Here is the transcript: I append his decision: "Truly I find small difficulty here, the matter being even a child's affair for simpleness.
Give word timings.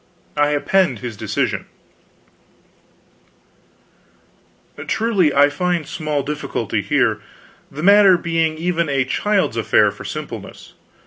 I 0.35 0.47
append 0.49 0.97
his 0.97 1.15
decision: 1.15 1.67
"Truly 4.87 5.31
I 5.31 5.47
find 5.47 5.85
small 5.85 6.23
difficulty 6.23 6.81
here, 6.81 7.21
the 7.69 7.83
matter 7.83 8.17
being 8.17 8.57
even 8.57 8.89
a 8.89 9.05
child's 9.05 9.57
affair 9.57 9.91
for 9.91 10.03
simpleness. 10.03 10.73